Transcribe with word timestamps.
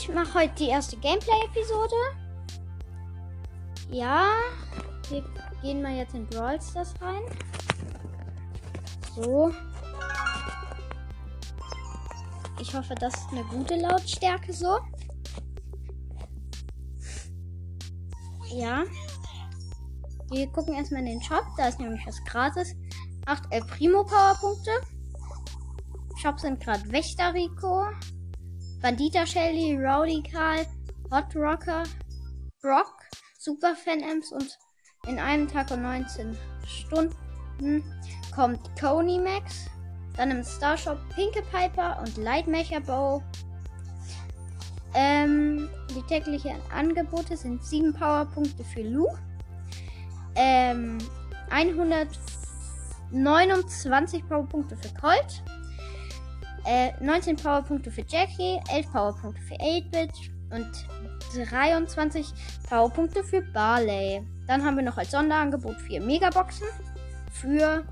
ich 0.00 0.08
mache 0.08 0.32
heute 0.32 0.54
die 0.54 0.68
erste 0.68 0.96
Gameplay-Episode. 0.96 1.94
Ja, 3.90 4.28
wir 5.10 5.22
gehen 5.60 5.82
mal 5.82 5.94
jetzt 5.94 6.14
in 6.14 6.26
Brawl 6.26 6.58
Stars 6.60 6.94
rein. 7.02 7.20
So. 9.14 9.52
Ich 12.58 12.74
hoffe, 12.74 12.94
das 12.94 13.14
ist 13.14 13.32
eine 13.32 13.44
gute 13.44 13.76
Lautstärke 13.76 14.54
so. 14.54 14.78
Ja. 18.54 18.84
Wir 20.30 20.46
gucken 20.52 20.74
erstmal 20.74 21.00
in 21.00 21.06
den 21.08 21.22
Shop. 21.22 21.44
Da 21.58 21.68
ist 21.68 21.78
nämlich 21.78 22.06
was 22.06 22.24
gratis. 22.24 22.74
8 23.26 23.44
El 23.50 23.62
Primo 23.66 24.04
Powerpunkte. 24.04 24.70
Shop 26.22 26.40
sind 26.40 26.60
gerade 26.60 26.90
Wächter 26.90 27.34
Rico, 27.34 27.86
Bandita 28.82 29.26
Shelly, 29.26 29.76
Rowdy 29.76 30.22
Karl, 30.22 30.64
Hot 31.10 31.36
Rocker, 31.36 31.82
Brock, 32.62 32.94
Super 33.38 33.74
Fan 33.74 34.02
Amps 34.02 34.32
und 34.32 34.58
in 35.06 35.18
einem 35.18 35.46
Tag 35.48 35.70
und 35.70 35.82
19 35.82 36.34
Stunden 36.66 37.84
kommt 38.34 38.60
Coney 38.80 39.18
Max. 39.18 39.66
Dann 40.16 40.30
im 40.30 40.42
Starshop 40.42 40.96
Pinke 41.14 41.42
Piper 41.52 42.00
und 42.00 42.16
Lightmecher 42.16 42.80
Bow. 42.80 43.22
Ähm, 44.94 45.68
die 45.94 46.00
täglichen 46.02 46.56
Angebote 46.74 47.36
sind 47.36 47.62
7 47.62 47.92
Powerpunkte 47.92 48.64
für 48.64 48.80
Lu. 48.80 49.06
Ähm, 50.36 50.96
129 51.50 54.26
Powerpunkte 54.26 54.78
für 54.78 54.94
Colt. 54.94 55.42
Äh, 56.64 56.92
19 57.00 57.36
Powerpunkte 57.36 57.90
für 57.90 58.04
Jackie, 58.06 58.60
11 58.70 58.92
Powerpunkte 58.92 59.42
für 59.42 59.54
8-Bit 59.54 60.12
und 60.50 60.70
23 61.34 62.26
Powerpunkte 62.68 63.24
für 63.24 63.40
Barley. 63.40 64.22
Dann 64.46 64.62
haben 64.64 64.76
wir 64.76 64.84
noch 64.84 64.98
als 64.98 65.10
Sonderangebot 65.10 65.80
4 65.80 66.00
Megaboxen 66.00 66.68
für 67.32 67.84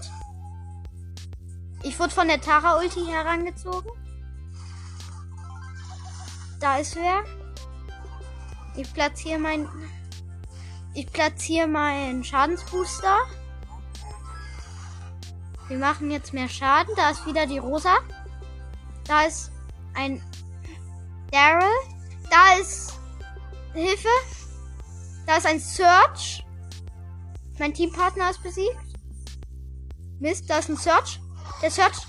Ich 1.83 1.97
wurde 1.99 2.13
von 2.13 2.27
der 2.27 2.41
Tara-Ulti 2.41 3.05
herangezogen. 3.05 3.89
Da 6.59 6.77
ist 6.77 6.95
wer. 6.95 7.23
Ich 8.75 8.93
platziere 8.93 9.39
mein. 9.39 9.67
Ich 10.93 11.11
platziere 11.11 11.67
meinen 11.67 12.23
Schadensbooster. 12.23 13.17
Wir 15.69 15.77
machen 15.77 16.11
jetzt 16.11 16.33
mehr 16.33 16.49
Schaden. 16.49 16.93
Da 16.95 17.11
ist 17.11 17.25
wieder 17.25 17.47
die 17.47 17.57
Rosa. 17.57 17.97
Da 19.05 19.23
ist 19.23 19.51
ein 19.93 20.21
Daryl. 21.31 21.63
Da 22.29 22.59
ist 22.59 22.93
Hilfe. 23.73 24.09
Da 25.31 25.37
ist 25.37 25.45
ein 25.45 25.61
Search. 25.61 26.43
Mein 27.57 27.73
Teampartner 27.73 28.31
ist 28.31 28.43
besiegt. 28.43 28.75
Mist, 30.19 30.49
da 30.49 30.57
ist 30.57 30.67
ein 30.67 30.75
Search. 30.75 31.21
Der 31.61 31.71
Search. 31.71 32.05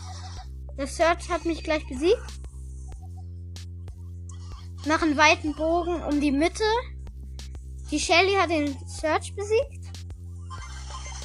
Der 0.77 0.89
Search 0.89 1.29
hat 1.29 1.45
mich 1.45 1.63
gleich 1.63 1.87
besiegt. 1.87 2.19
Mach 4.87 5.03
einen 5.03 5.17
weiten 5.17 5.55
Bogen 5.55 6.03
um 6.03 6.21
die 6.21 6.33
Mitte. 6.33 6.65
Die 7.93 8.01
Shelly 8.01 8.35
hat 8.35 8.51
den 8.51 8.77
Search 8.89 9.37
besiegt. 9.37 9.87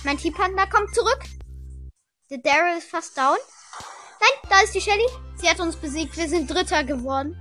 Mein 0.04 0.20
Teampartner 0.20 0.68
kommt 0.68 0.94
zurück. 0.94 1.24
Der 2.30 2.38
Daryl 2.38 2.78
ist 2.78 2.92
fast 2.92 3.18
down. 3.18 3.38
Nein, 4.20 4.50
da 4.52 4.60
ist 4.60 4.76
die 4.76 4.82
Shelly. 4.82 5.08
Sie 5.38 5.50
hat 5.50 5.60
uns 5.60 5.76
besiegt. 5.76 6.16
Wir 6.16 6.30
sind 6.30 6.48
Dritter 6.48 6.84
geworden. 6.84 7.36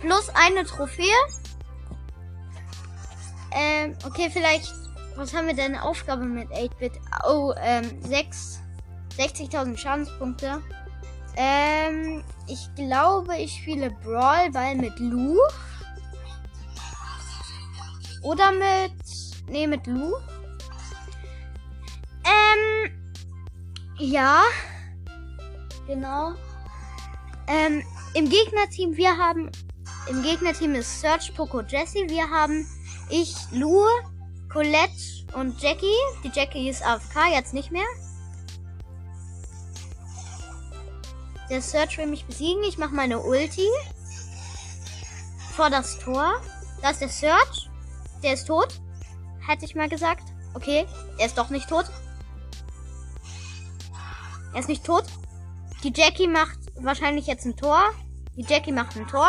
Plus 0.00 0.28
eine 0.34 0.66
Trophäe. 0.66 1.45
Ähm, 3.56 3.96
okay, 4.04 4.28
vielleicht. 4.30 4.72
Was 5.16 5.32
haben 5.32 5.46
wir 5.46 5.54
denn? 5.54 5.76
Aufgabe 5.76 6.24
mit 6.24 6.48
8-Bit. 6.50 6.92
Oh, 7.26 7.54
ähm, 7.58 8.02
6. 8.02 8.60
60.000 9.16 9.78
Schadenspunkte. 9.78 10.62
Ähm, 11.36 12.22
ich 12.46 12.68
glaube, 12.74 13.34
ich 13.36 13.54
spiele 13.54 13.90
Brawl 14.04 14.50
Ball 14.50 14.74
mit 14.74 14.98
Lu. 14.98 15.38
Oder 18.22 18.52
mit. 18.52 18.92
Nee, 19.48 19.66
mit 19.66 19.86
Lu. 19.86 20.12
Ähm. 22.24 22.92
Ja. 23.98 24.42
Genau. 25.86 26.34
Ähm, 27.46 27.82
im 28.12 28.28
Gegnerteam, 28.28 28.94
wir 28.96 29.16
haben. 29.16 29.50
Im 30.10 30.22
Gegnerteam 30.22 30.74
ist 30.74 31.00
Search, 31.00 31.34
Poco, 31.34 31.62
Jesse. 31.62 32.00
Wir 32.08 32.28
haben 32.28 32.66
ich, 33.10 33.34
Lu, 33.52 33.84
Colette 34.52 35.26
und 35.34 35.60
Jackie. 35.60 35.86
Die 36.24 36.30
Jackie 36.32 36.68
ist 36.68 36.84
AFK, 36.84 37.32
jetzt 37.32 37.54
nicht 37.54 37.70
mehr. 37.70 37.86
Der 41.48 41.62
Search 41.62 41.98
will 41.98 42.06
mich 42.06 42.24
besiegen. 42.24 42.62
Ich 42.64 42.78
mache 42.78 42.94
meine 42.94 43.20
Ulti. 43.20 43.68
Vor 45.52 45.70
das 45.70 45.98
Tor. 45.98 46.40
Da 46.82 46.90
ist 46.90 47.00
der 47.00 47.08
Search. 47.08 47.70
Der 48.22 48.32
ist 48.32 48.46
tot. 48.46 48.80
Hätte 49.46 49.64
ich 49.64 49.74
mal 49.74 49.88
gesagt. 49.88 50.24
Okay, 50.54 50.86
er 51.18 51.26
ist 51.26 51.38
doch 51.38 51.50
nicht 51.50 51.68
tot. 51.68 51.86
Er 54.52 54.60
ist 54.60 54.68
nicht 54.68 54.84
tot. 54.84 55.04
Die 55.84 55.92
Jackie 55.94 56.26
macht 56.26 56.58
wahrscheinlich 56.76 57.26
jetzt 57.26 57.44
ein 57.44 57.56
Tor. 57.56 57.80
Die 58.36 58.42
Jackie 58.42 58.72
macht 58.72 58.96
ein 58.96 59.06
Tor. 59.06 59.28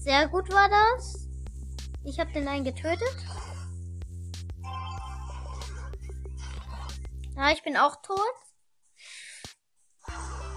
Sehr 0.00 0.28
gut 0.28 0.50
war 0.50 0.66
das. 0.70 1.28
Ich 2.04 2.18
habe 2.18 2.32
den 2.32 2.48
einen 2.48 2.64
getötet. 2.64 3.16
Ja, 7.36 7.50
ich 7.52 7.62
bin 7.62 7.76
auch 7.76 7.96
tot. 8.00 8.18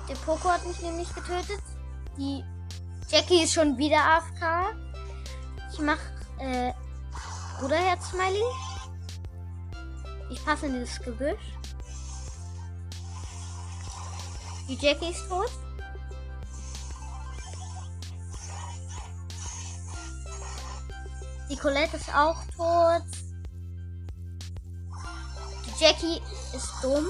Der 0.07 0.15
Poco 0.15 0.49
hat 0.49 0.65
mich 0.65 0.81
nämlich 0.81 1.13
getötet. 1.13 1.61
Die 2.17 2.41
Jackie 3.09 3.43
ist 3.43 3.53
schon 3.53 3.77
wieder 3.77 3.97
AFK. 3.97 4.77
Ich 5.73 5.79
mach 5.79 5.99
äh, 6.39 6.71
Bruderherz-Smiley. 7.59 8.43
Ich 10.31 10.45
passe 10.45 10.67
in 10.67 10.73
dieses 10.75 11.01
Gebüsch. 11.01 11.57
Die 14.69 14.75
Jackie 14.75 15.09
ist 15.09 15.27
tot. 15.27 15.51
Colette 21.63 21.95
ist 21.95 22.13
auch 22.13 22.43
tot. 22.57 23.05
Die 25.65 25.81
Jackie 25.81 26.21
ist 26.53 26.69
dumm. 26.81 27.07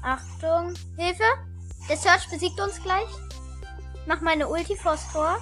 Achtung. 0.00 0.72
Hilfe! 0.96 1.22
Der 1.86 1.98
Search 1.98 2.30
besiegt 2.30 2.58
uns 2.58 2.82
gleich. 2.82 3.10
Mach 4.06 4.22
meine 4.22 4.48
Ulti 4.48 4.74
vors 4.74 5.12
Tor. 5.12 5.36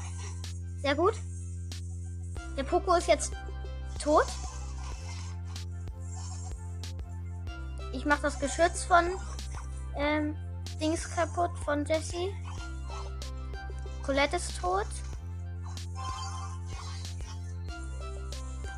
Sehr 0.80 0.96
gut. 0.96 1.14
Der 2.56 2.64
Poco 2.64 2.96
ist 2.96 3.06
jetzt 3.06 3.32
tot. 4.02 4.26
Ich 7.92 8.04
mach 8.04 8.18
das 8.18 8.40
Geschütz 8.40 8.82
von 8.82 9.04
ähm, 9.96 10.34
Dings 10.80 11.08
kaputt 11.14 11.56
von 11.64 11.86
Jesse. 11.86 12.28
Colette 14.02 14.36
ist 14.36 14.60
tot. 14.60 14.86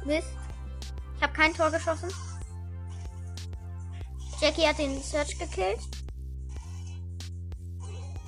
Mist. 0.05 0.29
Ich 1.17 1.23
habe 1.23 1.32
kein 1.32 1.55
Tor 1.55 1.71
geschossen. 1.71 2.11
Jackie 4.41 4.67
hat 4.67 4.79
den 4.79 5.03
Search 5.03 5.38
gekillt. 5.38 5.81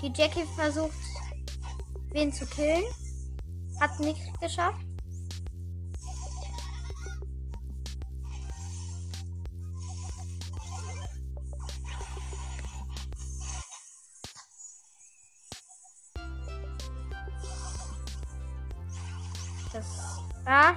Die 0.01 0.13
Jackie 0.15 0.47
versucht, 0.55 0.97
wen 2.13 2.33
zu 2.33 2.47
killen. 2.47 2.85
Hat 3.81 4.01
nicht 4.01 4.41
geschafft. 4.41 4.86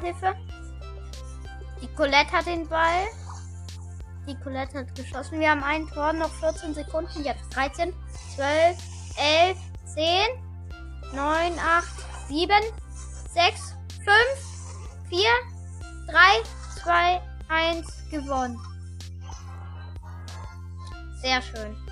Ah, 0.09 0.13
Hilfe. 0.13 0.35
Die 1.81 1.87
Colette 1.95 2.31
hat 2.31 2.45
den 2.45 2.67
Ball. 2.67 3.05
Die 4.27 4.35
Colette 4.35 4.79
hat 4.79 4.95
geschossen. 4.95 5.39
Wir 5.39 5.51
haben 5.51 5.63
ein 5.63 5.87
Tor, 5.87 6.13
noch 6.13 6.31
14 6.35 6.73
Sekunden. 6.73 7.23
Jetzt 7.23 7.55
13, 7.55 7.93
12, 8.35 8.77
11, 9.17 9.57
10, 9.85 10.03
9, 11.13 11.59
8, 11.59 11.87
7, 12.27 12.51
6, 13.33 13.75
5, 14.03 14.17
4, 15.09 15.19
3, 16.07 16.17
2, 16.83 17.21
1 17.49 18.09
gewonnen. 18.11 18.59
Sehr 21.21 21.41
schön. 21.41 21.88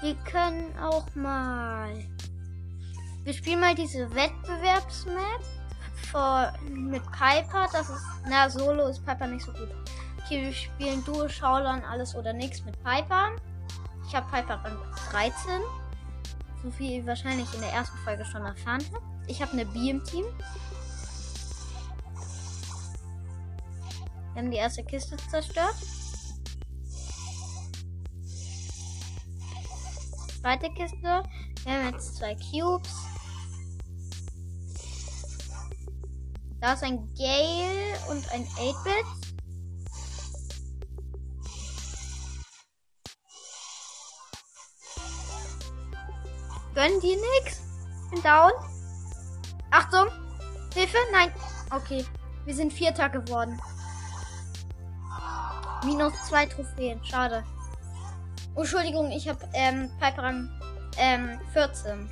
Wir 0.00 0.14
können 0.24 0.76
auch 0.78 1.06
mal. 1.14 1.90
Wir 3.24 3.34
spielen 3.34 3.60
mal 3.60 3.74
diese 3.74 4.14
Wettbewerbsmap 4.14 5.40
vor, 6.10 6.52
mit 6.68 7.02
Piper. 7.12 7.66
Das 7.72 7.88
ist. 7.90 8.04
Na, 8.28 8.48
Solo 8.48 8.88
ist 8.88 9.04
Piper 9.04 9.26
nicht 9.26 9.44
so 9.44 9.52
gut. 9.52 9.68
Okay, 10.24 10.42
wir 10.42 10.52
spielen 10.52 11.04
Duo, 11.04 11.28
Schaulern, 11.28 11.82
alles 11.84 12.14
oder 12.14 12.32
nichts 12.32 12.64
mit 12.64 12.74
Piper. 12.82 13.36
Ich 14.06 14.14
habe 14.14 14.26
Piper 14.30 14.54
Rang 14.64 14.78
13. 15.10 15.34
So 16.62 16.70
viel 16.70 16.90
ihr 16.90 17.06
wahrscheinlich 17.06 17.52
in 17.54 17.60
der 17.60 17.72
ersten 17.72 17.96
Folge 17.98 18.24
schon 18.24 18.44
erfahren 18.44 18.84
habt. 18.92 19.04
Ich 19.28 19.40
habe 19.42 19.52
eine 19.52 19.66
B 19.66 19.90
im 19.90 20.02
Team. 20.04 20.24
Wir 24.32 24.42
haben 24.42 24.50
die 24.50 24.58
erste 24.58 24.84
Kiste 24.84 25.16
zerstört. 25.30 25.74
Zweite 30.46 30.70
Kiste. 30.74 31.24
Wir 31.64 31.72
haben 31.72 31.92
jetzt 31.92 32.18
zwei 32.18 32.36
Cubes. 32.36 32.94
Da 36.60 36.74
ist 36.74 36.84
ein 36.84 37.12
Gale 37.18 37.98
und 38.08 38.30
ein 38.30 38.44
8-Bit. 38.44 39.06
Gönnen 46.76 47.00
die 47.00 47.16
nix? 47.16 47.62
Bin 48.12 48.22
down. 48.22 48.52
Achtung! 49.72 50.06
Hilfe! 50.74 50.98
Nein! 51.10 51.32
Okay. 51.72 52.06
Wir 52.44 52.54
sind 52.54 52.72
Vierter 52.72 53.08
geworden. 53.08 53.60
Minus 55.84 56.12
zwei 56.28 56.46
Trophäen. 56.46 57.04
Schade. 57.04 57.42
Oh, 58.56 58.62
Entschuldigung, 58.62 59.10
ich 59.10 59.28
habe 59.28 59.46
ähm, 59.52 59.90
Piper 60.00 60.22
Rang 60.22 60.50
ähm, 60.96 61.38
14. 61.52 62.08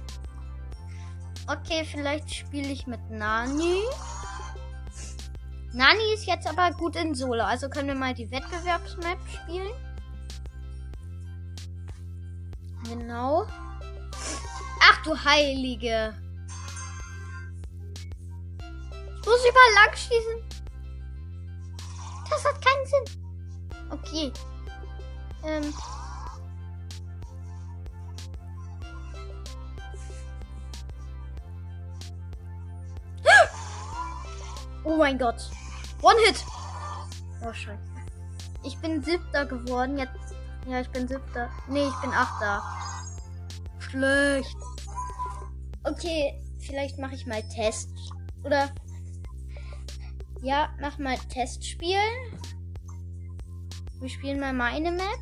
Okay, 1.47 1.87
vielleicht 1.91 2.35
spiele 2.35 2.69
ich 2.69 2.87
mit 2.87 3.01
Nani. 3.11 3.81
Nani 5.73 6.13
ist 6.13 6.27
jetzt 6.27 6.47
aber 6.47 6.71
gut 6.77 6.97
in 6.97 7.15
Solo. 7.15 7.43
Also 7.43 7.71
können 7.71 7.89
wir 7.89 7.95
mal 7.95 8.13
die 8.13 8.31
Wettbewerbsmap 8.31 9.19
spielen. 9.27 9.73
Genau. 12.91 13.47
Ach 14.83 15.03
du 15.03 15.17
Heilige. 15.17 16.15
Ich 18.59 19.27
muss 19.27 19.41
überall 19.49 19.87
lang 19.87 19.97
schießen. 19.97 20.61
Das 22.29 22.45
hat 22.45 22.63
keinen 22.63 22.87
Sinn. 22.87 23.23
Okay. 23.91 24.33
Ähm. 25.43 25.73
Oh 34.85 34.97
mein 34.97 35.19
Gott. 35.19 35.51
One 36.03 36.17
Hit. 36.27 36.45
Oh 37.43 37.53
scheiße. 37.53 37.81
Ich 38.65 38.79
bin 38.79 39.03
siebter 39.03 39.47
geworden. 39.47 39.99
Jetzt. 39.99 40.35
Ja, 40.67 40.81
ich 40.81 40.91
bin 40.91 41.09
siebter. 41.09 41.51
Nee, 41.69 41.87
ich 41.87 42.01
bin 42.01 42.11
achter. 42.11 42.63
Schlecht. 43.79 44.57
Okay, 45.85 46.43
vielleicht 46.59 46.99
mache 46.99 47.15
ich 47.15 47.27
mal 47.27 47.43
Test. 47.49 47.91
Oder. 48.43 48.71
Ja, 50.43 50.69
mach 50.81 50.99
mal 50.99 51.17
Testspiel. 51.31 51.99
Wir 54.01 54.09
spielen 54.09 54.41
mal 54.41 54.53
meine 54.53 54.91
Map. 54.91 55.21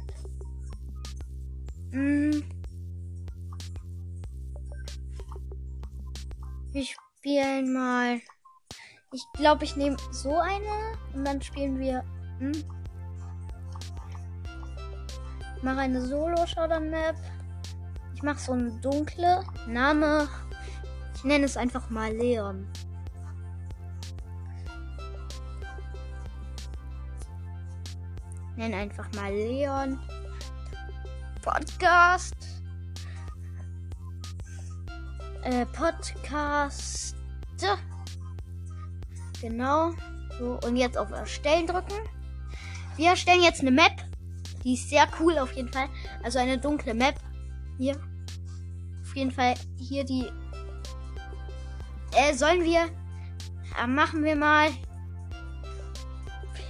Hm. 1.92 2.44
Wir 6.72 6.84
spielen 6.84 7.72
mal. 7.72 8.20
Ich 9.14 9.30
glaube, 9.34 9.64
ich 9.64 9.76
nehme 9.76 9.96
so 10.10 10.38
eine 10.38 10.96
und 11.12 11.26
dann 11.26 11.40
spielen 11.42 11.78
wir. 11.78 12.02
Hm? 12.38 12.52
Ich 15.56 15.62
mache 15.62 15.80
eine 15.80 16.00
Solo-Showdown-Map. 16.00 17.16
Ich 18.14 18.22
mache 18.22 18.38
so 18.38 18.52
eine 18.52 18.70
dunkle. 18.80 19.44
Name. 19.66 20.28
Ich 21.14 21.24
nenne 21.24 21.44
es 21.44 21.58
einfach 21.58 21.90
mal 21.90 22.10
Leon. 22.10 22.66
Nenn 28.56 28.74
einfach 28.74 29.12
mal 29.14 29.32
Leon. 29.32 30.00
Podcast. 31.42 32.34
Äh, 35.42 35.66
Podcast. 35.66 37.16
Genau. 39.42 39.90
So, 40.38 40.58
und 40.64 40.76
jetzt 40.76 40.96
auf 40.96 41.10
Erstellen 41.10 41.66
drücken. 41.66 41.98
Wir 42.96 43.10
erstellen 43.10 43.42
jetzt 43.42 43.60
eine 43.60 43.72
Map. 43.72 43.92
Die 44.62 44.74
ist 44.74 44.88
sehr 44.88 45.06
cool 45.18 45.36
auf 45.38 45.52
jeden 45.52 45.72
Fall. 45.72 45.88
Also 46.22 46.38
eine 46.38 46.58
dunkle 46.58 46.94
Map. 46.94 47.16
Hier. 47.76 48.00
Auf 49.02 49.16
jeden 49.16 49.32
Fall 49.32 49.54
hier 49.78 50.04
die. 50.04 50.26
Äh, 52.16 52.34
sollen 52.34 52.62
wir. 52.62 52.88
Äh, 53.82 53.86
machen 53.86 54.22
wir 54.22 54.36
mal. 54.36 54.70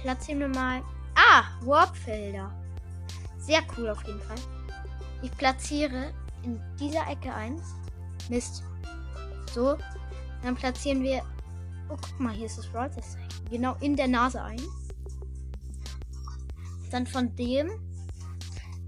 Platzieren 0.01 0.39
wir 0.39 0.49
mal. 0.49 0.81
Ah, 1.15 1.43
Warpfelder. 1.61 2.51
Sehr 3.37 3.61
cool 3.77 3.89
auf 3.89 4.03
jeden 4.03 4.21
Fall. 4.21 4.37
Ich 5.21 5.31
platziere 5.37 6.11
in 6.41 6.59
dieser 6.79 7.07
Ecke 7.07 7.31
eins. 7.33 7.75
Mist. 8.29 8.63
So. 9.53 9.77
Dann 10.41 10.55
platzieren 10.55 11.03
wir 11.03 11.21
Oh, 11.89 11.97
guck 12.01 12.19
mal, 12.19 12.33
hier 12.33 12.45
ist 12.45 12.57
das 12.57 12.67
Brawl 12.67 12.89
Genau 13.49 13.75
in 13.81 13.95
der 13.95 14.07
Nase 14.07 14.41
ein. 14.41 14.61
Dann 16.91 17.07
von 17.07 17.35
dem 17.35 17.69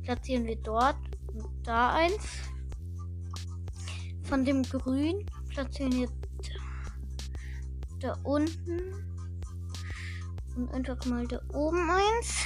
platzieren 0.04 0.46
wir 0.46 0.58
dort 0.58 0.98
und 1.34 1.48
da 1.64 1.94
eins. 1.94 2.24
Von 4.24 4.46
dem 4.46 4.64
Grün 4.64 5.26
platzieren 5.50 5.92
wir 5.94 6.10
da 8.00 8.14
unten 8.24 8.80
Und 10.56 10.72
einfach 10.72 11.04
mal 11.06 11.28
da 11.28 11.40
oben 11.54 11.90
eins. 11.90 12.46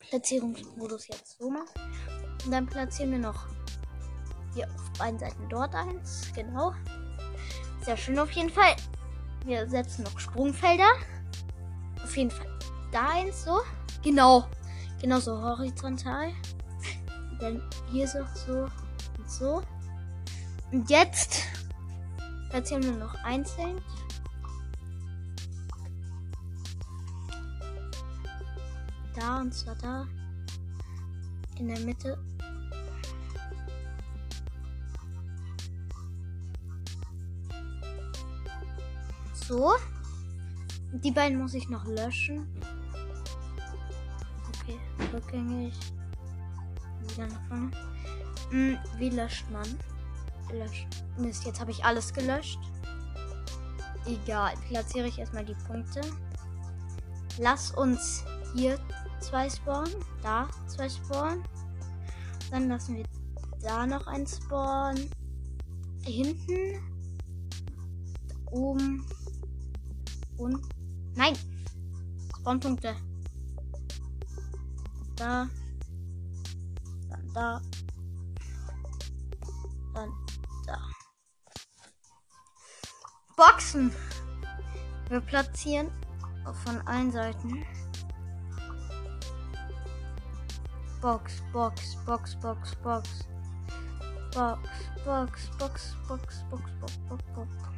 Platzierungsmodus 0.00 1.08
jetzt 1.08 1.38
so 1.38 1.50
machen. 1.50 1.68
Und 2.44 2.50
dann 2.50 2.66
platzieren 2.66 3.12
wir 3.12 3.18
noch 3.18 3.46
hier 4.54 4.68
auf 4.68 4.92
beiden 4.98 5.18
Seiten 5.18 5.48
dort 5.48 5.74
eins. 5.74 6.32
Genau. 6.34 6.74
Sehr 7.84 7.96
schön 7.96 8.18
auf 8.18 8.30
jeden 8.32 8.50
Fall. 8.50 8.74
Wir 9.44 9.68
setzen 9.68 10.04
noch 10.04 10.18
Sprungfelder. 10.18 10.90
Auf 12.02 12.16
jeden 12.16 12.30
Fall 12.30 12.46
da 12.92 13.08
eins 13.10 13.44
so. 13.44 13.60
Genau. 14.02 14.46
Genau 15.00 15.18
so 15.18 15.40
horizontal. 15.40 16.32
Dann 17.40 17.62
hier 17.90 18.06
so, 18.06 18.20
so 18.46 18.68
und 19.18 19.30
so. 19.30 19.62
Und 20.70 20.88
jetzt 20.88 21.42
platzieren 22.50 22.84
wir 22.84 22.92
noch 22.92 23.14
einzeln. 23.24 23.80
Da 29.14 29.40
und 29.40 29.52
zwar 29.52 29.74
da. 29.76 30.06
In 31.58 31.68
der 31.68 31.80
Mitte. 31.80 32.18
So. 39.52 39.74
Die 40.92 41.10
beiden 41.10 41.36
muss 41.36 41.52
ich 41.52 41.68
noch 41.68 41.84
löschen. 41.84 42.48
Okay, 44.48 44.78
rückgängig. 45.12 45.74
Wieder 47.02 47.26
nach 47.26 47.48
vorne. 47.48 47.70
Hm, 48.48 48.78
wie 48.96 49.10
löscht 49.10 49.44
man? 49.50 49.66
Löschen. 50.54 50.88
Mist, 51.18 51.44
jetzt 51.44 51.60
habe 51.60 51.70
ich 51.70 51.84
alles 51.84 52.14
gelöscht. 52.14 52.60
Egal, 54.06 54.54
platziere 54.68 55.08
ich 55.08 55.18
erstmal 55.18 55.44
die 55.44 55.56
Punkte. 55.66 56.00
Lass 57.38 57.72
uns 57.72 58.24
hier 58.54 58.78
zwei 59.20 59.50
spawnen. 59.50 59.92
Da 60.22 60.48
zwei 60.66 60.88
spawnen. 60.88 61.44
Dann 62.50 62.68
lassen 62.68 62.96
wir 62.96 63.04
da 63.60 63.86
noch 63.86 64.06
ein 64.06 64.26
Spawn. 64.26 65.10
Hinten. 66.06 66.80
Da 68.28 68.50
oben. 68.50 69.04
Und. 70.38 70.60
Nein! 71.14 71.36
Spawnpunkte. 72.40 72.94
Da. 75.16 75.48
Dann 77.08 77.32
da. 77.34 77.60
Dann 79.94 80.10
da. 80.66 80.78
Boxen. 83.36 83.92
Wir 85.08 85.20
platzieren 85.20 85.90
von 86.64 86.80
allen 86.86 87.12
Seiten. 87.12 87.64
Box, 91.00 91.42
Box, 91.52 91.96
Box, 92.06 92.36
Box, 92.36 92.76
Box. 92.76 93.08
Box, 94.34 94.60
Box, 95.04 95.50
Box, 95.58 95.96
Box, 96.08 96.44
Box, 96.48 96.62
Box, 96.80 96.98
Box, 97.08 97.24
Box. 97.34 97.71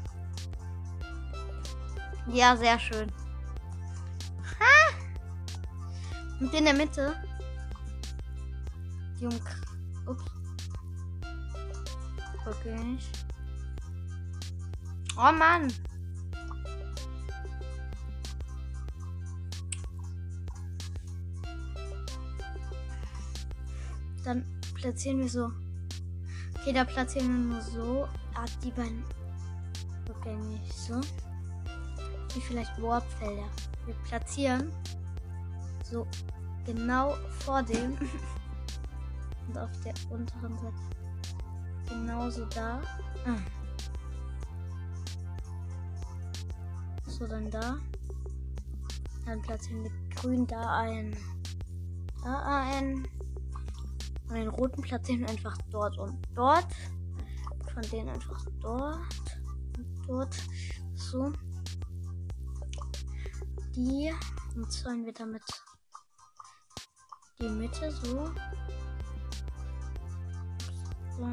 Ja, 2.27 2.57
sehr 2.57 2.79
schön. 2.79 3.13
Ha! 4.59 4.95
Und 6.41 6.53
in 6.55 6.65
der 6.65 6.75
Mitte. 6.75 7.15
Jung. 9.21 9.41
Ups. 10.07 10.25
Okay. 12.47 12.99
Oh 15.17 15.33
Mann. 15.33 15.73
Dann 24.25 24.45
platzieren 24.75 25.21
wir 25.21 25.29
so. 25.29 25.53
Okay, 26.59 26.73
da 26.73 26.85
platzieren 26.85 27.29
wir 27.29 27.55
nur 27.55 27.63
so. 27.63 28.09
Ah, 28.35 28.47
die 28.63 28.71
beiden 28.71 29.05
rückgängig. 30.09 30.61
So. 30.73 31.01
Wie 32.35 32.41
vielleicht 32.41 32.83
Warpfelder. 32.83 33.49
Wir 33.87 33.95
platzieren 34.07 34.73
so 35.85 36.07
genau 36.67 37.15
vor 37.41 37.63
dem. 37.63 37.97
Und 39.49 39.59
auf 39.59 39.71
der 39.85 39.95
unteren 40.11 40.57
Seite. 40.59 40.75
Genauso 41.89 42.45
da. 42.47 42.81
Ah. 43.27 43.37
So, 47.07 47.27
dann 47.27 47.51
da. 47.51 47.77
Dann 49.27 49.43
platzieren 49.43 49.85
wir 49.85 49.93
grün 50.17 50.47
da 50.47 50.79
ein. 50.79 51.17
Da 52.25 52.65
ein. 52.71 53.07
Und 54.29 54.35
den 54.35 54.49
roten 54.49 54.83
platzieren 54.83 55.21
wir 55.21 55.29
einfach 55.29 55.57
dort 55.71 55.99
und 55.99 56.17
dort. 56.35 56.67
Von 57.73 57.83
denen 57.93 58.09
einfach 58.09 58.45
dort 58.61 58.99
und 59.77 60.09
dort. 60.09 60.37
So. 60.95 61.33
Die. 63.77 64.15
Und 64.55 64.71
zäunen 64.71 65.05
wir 65.05 65.13
damit 65.13 65.43
die 67.41 67.49
Mitte 67.49 67.91
so. 67.91 68.31
So. 71.17 71.29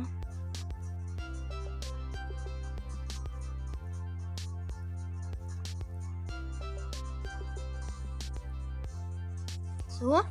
So. 10.00 10.22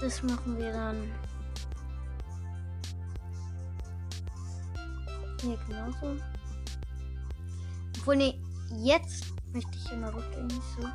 Das 0.00 0.22
machen 0.24 0.58
wir 0.58 0.72
dann 0.72 1.12
hier 5.40 5.56
genauso. 5.68 6.16
Obwohl, 7.98 8.16
nee, 8.16 8.40
jetzt 8.78 9.25
möchte 9.56 9.78
ich 9.78 9.90
immer 9.90 10.14
rückgängig 10.14 10.60
so. 10.78 10.86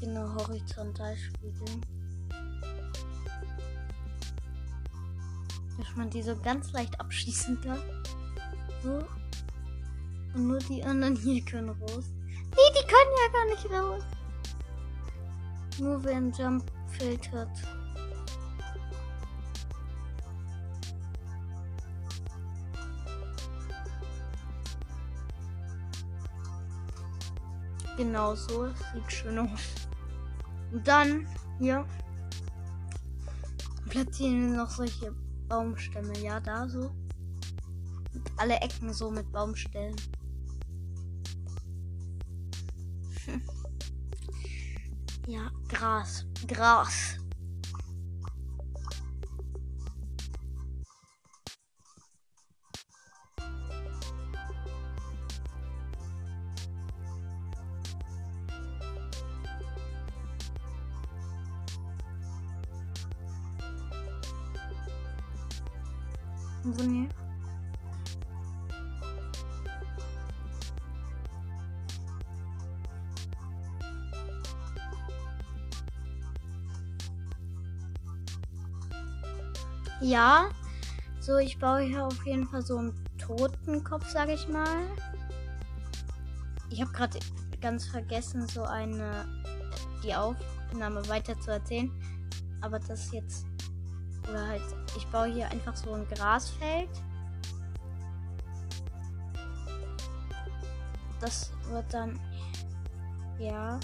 Genau, 0.00 0.34
horizontal 0.34 1.16
spiegeln. 1.16 1.86
Dass 5.78 5.94
man 5.94 6.10
die 6.10 6.22
so 6.22 6.36
ganz 6.36 6.72
leicht 6.72 6.98
abschießen 6.98 7.60
kann. 7.60 7.78
So. 8.82 9.06
Und 10.34 10.48
nur 10.48 10.58
die 10.58 10.82
anderen 10.82 11.14
hier 11.14 11.44
können 11.44 11.68
raus. 11.68 12.06
Nee, 12.26 12.72
die 12.76 12.88
können 12.88 13.14
ja 13.22 13.32
gar 13.32 13.46
nicht 13.46 13.70
raus. 13.70 14.02
Nur 15.78 16.02
wer 16.02 16.16
ein 16.16 16.32
Jump-Feld 16.32 17.30
hat. 17.30 17.79
Genau 27.96 28.34
so. 28.34 28.68
Sieht 28.68 29.12
schön 29.12 29.38
aus. 29.38 29.60
Und 30.72 30.86
dann 30.86 31.26
hier 31.58 31.84
platzieren 33.88 34.52
wir 34.52 34.58
noch 34.58 34.70
solche 34.70 35.12
Baumstämme. 35.48 36.16
Ja, 36.18 36.40
da 36.40 36.68
so. 36.68 36.90
Und 38.14 38.30
alle 38.36 38.56
Ecken 38.56 38.92
so 38.92 39.10
mit 39.10 39.30
Baumstellen. 39.32 39.96
Ja, 45.26 45.48
Gras. 45.68 46.26
Gras. 46.48 47.19
Ja, 80.00 80.48
so 81.20 81.36
ich 81.36 81.58
baue 81.58 81.80
hier 81.80 82.06
auf 82.06 82.24
jeden 82.24 82.48
Fall 82.48 82.62
so 82.62 82.78
einen 82.78 82.94
Totenkopf, 83.18 84.08
sage 84.08 84.32
ich 84.32 84.48
mal. 84.48 84.86
Ich 86.70 86.80
habe 86.80 86.90
gerade 86.92 87.18
ganz 87.60 87.86
vergessen, 87.86 88.46
so 88.48 88.62
eine 88.62 89.26
die 90.02 90.14
Aufnahme 90.14 91.06
weiter 91.08 91.38
zu 91.40 91.50
erzählen. 91.50 91.90
Aber 92.62 92.78
das 92.78 93.12
jetzt 93.12 93.46
oder 94.28 94.46
halt, 94.46 94.62
ich 94.96 95.06
baue 95.08 95.26
hier 95.26 95.50
einfach 95.50 95.76
so 95.76 95.92
ein 95.92 96.06
Grasfeld. 96.08 96.90
Das 101.20 101.52
wird 101.70 101.92
dann 101.92 102.18
Ja. 103.38 103.78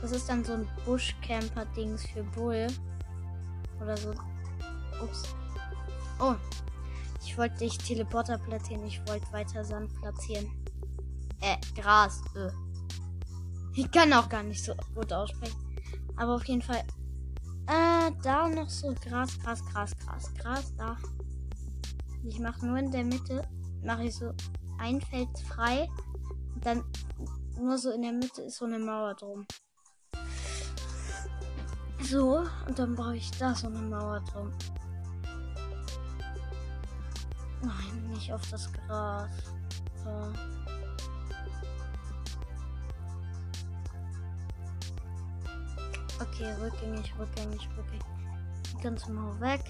Das 0.00 0.12
ist 0.12 0.28
dann 0.28 0.44
so 0.44 0.52
ein 0.52 0.68
Buschcamper-Dings 0.84 2.06
für 2.06 2.22
Bull. 2.22 2.66
Oder 3.80 3.96
so. 3.96 4.12
Ups. 5.04 5.22
Oh. 6.18 6.34
Ich 7.24 7.38
wollte 7.38 7.58
dich 7.58 7.78
Teleporter 7.78 8.38
platzieren. 8.38 8.84
Ich 8.84 9.00
wollte 9.08 9.32
weiter 9.32 9.64
Sand 9.64 9.94
platzieren. 10.00 10.50
Äh, 11.40 11.56
Gras. 11.74 12.22
Äh. 12.36 12.50
Ich 13.74 13.90
kann 13.90 14.12
auch 14.12 14.28
gar 14.28 14.42
nicht 14.42 14.64
so 14.64 14.74
gut 14.94 15.12
aussprechen. 15.12 15.56
Aber 16.16 16.34
auf 16.36 16.44
jeden 16.44 16.62
Fall. 16.62 16.82
Äh, 17.66 18.12
da 18.22 18.48
noch 18.48 18.68
so 18.68 18.94
Gras, 18.94 19.38
Gras, 19.40 19.64
Gras, 19.66 19.96
Gras, 19.96 20.34
Gras, 20.34 20.74
da. 20.76 20.96
Ich 22.24 22.38
mache 22.38 22.64
nur 22.64 22.78
in 22.78 22.90
der 22.90 23.04
Mitte, 23.04 23.46
mache 23.82 24.04
ich 24.04 24.14
so 24.14 24.32
ein 24.78 25.00
Feld 25.00 25.28
frei. 25.48 25.88
Und 26.54 26.64
dann 26.64 26.84
nur 27.58 27.78
so 27.78 27.90
in 27.90 28.02
der 28.02 28.12
Mitte 28.12 28.42
ist 28.42 28.58
so 28.58 28.66
eine 28.66 28.78
Mauer 28.78 29.14
drum. 29.14 29.46
So, 32.00 32.44
und 32.66 32.78
dann 32.78 32.94
brauche 32.94 33.16
ich 33.16 33.30
da 33.32 33.54
so 33.54 33.66
eine 33.68 33.78
Mauer 33.78 34.20
drum. 34.20 34.52
Nein, 37.64 38.08
nicht 38.08 38.32
auf 38.32 38.42
das 38.50 38.70
Gras. 38.72 39.30
So. 40.02 40.32
Okay, 46.20 46.52
rückgängig, 46.60 47.12
rückgängig, 47.18 47.68
rückgängig. 47.76 48.04
Die 48.72 48.82
ganze 48.82 49.10
Mauer 49.10 49.40
weg. 49.40 49.64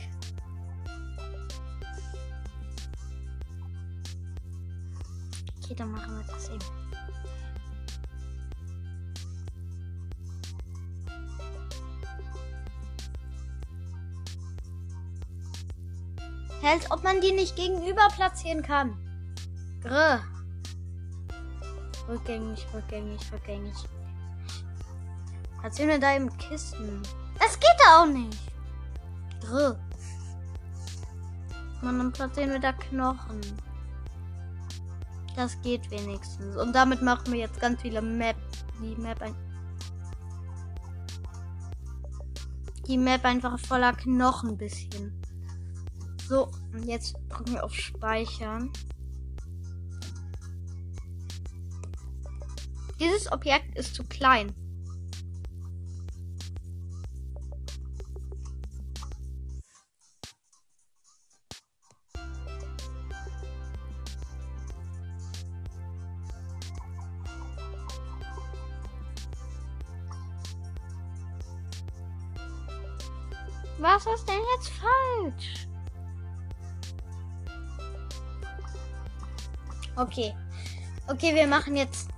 Okay, 5.63 5.75
dann 5.77 5.93
machen 5.93 6.19
wir 6.19 6.25
das 6.33 6.49
eben. 6.49 6.84
Als 16.67 16.91
ob 16.91 17.05
man 17.05 17.21
die 17.21 17.33
nicht 17.33 17.57
gegenüber 17.57 18.09
platzieren 18.15 18.63
kann. 18.63 18.97
Grr. 19.83 20.21
Rückgängig, 22.09 22.67
rückgängig, 22.73 23.21
rückgängig. 23.33 23.75
Platzieren 25.61 25.91
wir 25.91 25.99
da 25.99 26.17
im 26.17 26.35
Kisten. 26.39 27.03
Das 27.39 27.61
geht 27.61 27.77
da 27.85 28.03
auch 28.03 28.07
nicht. 28.07 28.39
Grr. 29.43 29.79
Man, 31.83 31.99
dann 31.99 32.13
platzieren 32.13 32.51
wir 32.51 32.61
da 32.61 32.73
Knochen. 32.73 33.41
Das 35.37 35.61
geht 35.61 35.91
wenigstens. 35.91 36.57
Und 36.57 36.75
damit 36.75 37.03
machen 37.03 37.33
wir 37.33 37.41
jetzt 37.41 37.61
ganz 37.61 37.83
viele 37.83 38.01
Map. 38.01 38.37
Die 38.81 38.97
Map 38.97 39.21
ein. 39.21 39.35
Die 42.87 42.97
Map 42.97 43.25
einfach 43.25 43.59
voller 43.59 43.93
Knochen 43.93 44.57
bisschen. 44.57 45.24
So, 46.29 46.51
und 46.73 46.85
jetzt 46.85 47.17
drücken 47.29 47.53
wir 47.53 47.65
auf 47.65 47.75
Speichern. 47.75 48.73
Dieses 52.99 53.31
Objekt 53.31 53.77
ist 53.77 53.95
zu 53.95 54.05
klein. 54.05 54.55
Okay. 80.15 80.33
Okay, 81.09 81.35
wir 81.35 81.49
machen 81.49 81.75
jetzt 81.75 82.09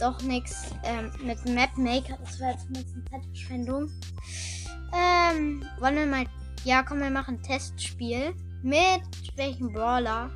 doch 0.00 0.22
nichts 0.22 0.70
ähm, 0.82 1.12
mit 1.22 1.44
Map 1.44 1.76
Maker. 1.76 2.16
Das 2.24 2.40
war 2.40 2.52
jetzt 2.52 2.70
ein 2.70 2.72
bisschen 2.72 3.04
Zeitverschwendung. 3.10 3.90
Ähm, 4.94 5.62
wollen 5.78 5.96
wir 5.96 6.06
mal. 6.06 6.24
Ja, 6.64 6.82
komm, 6.82 7.00
wir 7.00 7.10
machen 7.10 7.34
ein 7.34 7.42
Testspiel. 7.42 8.34
Mit 8.62 9.02
welchem 9.36 9.74
Brawler? 9.74 10.30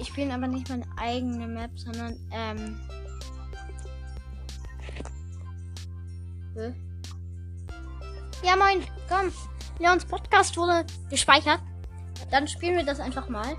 Ich 0.00 0.08
spiele 0.08 0.34
aber 0.34 0.48
nicht 0.48 0.68
meine 0.68 0.86
eigene 0.96 1.46
Map, 1.46 1.70
sondern, 1.78 2.16
ähm. 2.32 2.80
Ja, 8.42 8.56
moin, 8.56 8.84
komm. 9.08 9.32
Leons 9.78 10.04
Podcast 10.04 10.56
wurde 10.56 10.84
gespeichert. 11.08 11.60
Dann 12.32 12.48
spielen 12.48 12.74
wir 12.74 12.84
das 12.84 12.98
einfach 12.98 13.28
mal. 13.28 13.56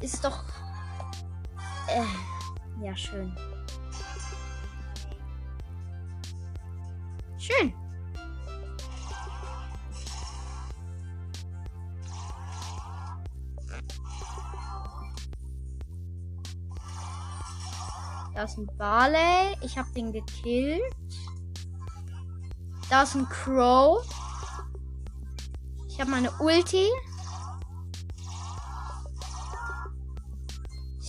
Ist 0.00 0.24
doch. 0.24 0.44
Äh, 1.88 2.84
ja, 2.84 2.94
schön. 2.96 3.34
Schön. 7.38 7.72
Da 18.34 18.42
ist 18.42 18.58
ein 18.58 18.66
Barley. 18.76 19.56
Ich 19.62 19.78
habe 19.78 19.90
den 19.92 20.12
gekillt. 20.12 20.82
Da 22.90 23.02
ist 23.02 23.14
ein 23.14 23.26
Crow. 23.28 24.06
Ich 25.88 25.98
habe 25.98 26.10
meine 26.10 26.30
Ulti. 26.40 26.90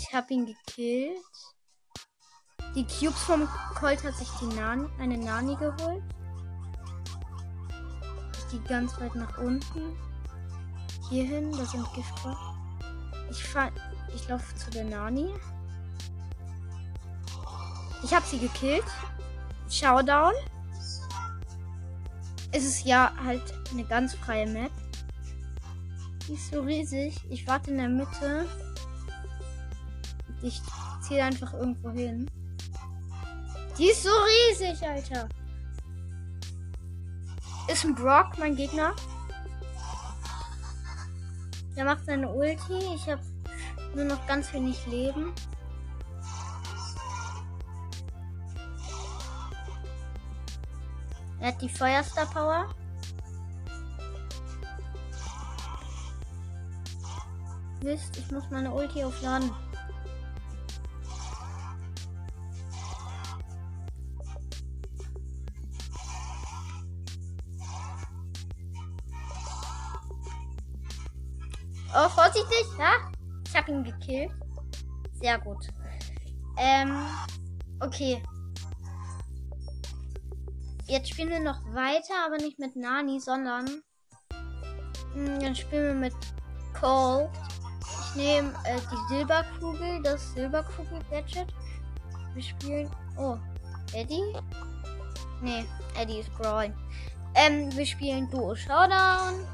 Ich 0.08 0.16
habe 0.16 0.34
ihn 0.34 0.46
gekillt. 0.46 1.18
Die 2.76 2.86
Cubes 2.86 3.24
vom 3.24 3.48
Colt 3.76 4.04
hat 4.06 4.16
sich 4.16 4.30
die 4.40 4.56
Nani, 4.56 4.88
eine 5.00 5.18
Nani 5.18 5.56
geholt. 5.58 6.04
Ich 8.38 8.52
gehe 8.52 8.62
ganz 8.62 8.98
weit 9.02 9.16
nach 9.16 9.38
unten. 9.38 9.98
Hierhin, 11.10 11.52
da 11.52 11.66
sind 11.66 11.86
Giftball. 11.94 12.38
Ich 13.30 13.44
fahr, 13.44 13.70
ich 14.16 14.28
laufe 14.30 14.56
zu 14.56 14.72
der 14.72 14.86
Nani. 14.86 15.34
Ich 18.02 18.14
habe 18.14 18.26
sie 18.26 18.40
gekillt. 18.40 18.86
Showdown 19.70 20.34
ist 22.54 22.66
es 22.66 22.84
ja 22.86 23.12
halt 23.22 23.54
eine 23.72 23.84
ganz 23.84 24.16
freie 24.16 24.48
Map. 24.48 24.72
Die 26.28 26.34
ist 26.34 26.52
so 26.52 26.62
riesig. 26.62 27.20
Ich 27.30 27.46
warte 27.46 27.72
in 27.72 27.78
der 27.78 27.90
Mitte. 27.90 28.46
Ich 30.42 30.62
ziehe 31.02 31.24
einfach 31.24 31.54
irgendwo 31.54 31.90
hin. 31.92 32.30
Die 33.78 33.90
ist 33.90 34.04
so 34.04 34.10
riesig, 34.10 34.88
Alter. 34.88 35.28
Ist 37.68 37.86
ein 37.86 37.96
Brock, 37.96 38.38
mein 38.38 38.56
Gegner. 38.56 38.96
Der 41.76 41.86
macht 41.86 42.06
seine 42.06 42.30
Ulti. 42.30 42.80
Ich 42.96 43.08
habe 43.08 43.22
nur 43.96 44.06
noch 44.06 44.26
ganz 44.26 44.52
wenig 44.54 44.86
Leben. 44.88 45.34
Er 51.40 51.50
hat 51.50 51.62
die 51.62 51.70
Feuerstar 51.70 52.26
Power. 52.28 52.74
Mist, 57.84 58.18
ich 58.18 58.32
muss 58.32 58.50
meine 58.50 58.72
Ulti 58.72 59.04
aufladen. 59.04 59.52
Habe 73.68 73.78
ihn 73.78 73.84
gekillt. 73.84 74.32
Sehr 75.14 75.40
gut. 75.40 75.68
Ähm, 76.58 76.96
okay. 77.80 78.22
Jetzt 80.88 81.10
spielen 81.10 81.30
wir 81.30 81.40
noch 81.40 81.62
weiter, 81.74 82.14
aber 82.26 82.38
nicht 82.38 82.60
mit 82.60 82.76
Nani, 82.76 83.20
sondern 83.20 83.66
mh, 83.66 85.16
hm, 85.16 85.40
dann 85.40 85.56
spielen 85.56 85.86
wir 85.86 86.10
mit 86.10 86.14
Cole. 86.80 87.30
Ich 87.82 88.16
nehme 88.16 88.54
äh, 88.64 88.80
die 88.80 89.14
Silberkugel, 89.14 90.02
das 90.02 90.34
Silberkugel-Gadget. 90.34 91.54
Wir 92.34 92.44
spielen. 92.44 92.90
Oh, 93.18 93.38
Eddie? 93.94 94.34
Nee, 95.42 95.66
Eddie 96.00 96.20
ist 96.20 96.34
Brawl. 96.36 96.74
Ähm, 97.36 97.76
wir 97.76 97.86
spielen 97.86 98.30
Duo 98.30 98.56
Showdown. 98.56 99.46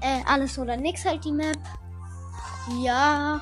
Äh, 0.00 0.22
alles 0.26 0.58
oder 0.58 0.76
nix 0.76 1.04
halt 1.04 1.24
die 1.24 1.32
Map. 1.32 1.56
Ja. 2.76 3.40